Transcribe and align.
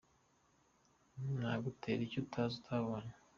Nagutera 1.39 2.01
icyo 2.07 2.19
utazi 2.23 2.53
utabonye. 2.61 3.13